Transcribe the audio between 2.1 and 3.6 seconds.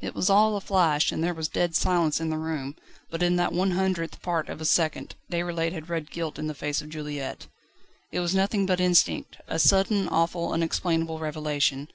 in the room, but in that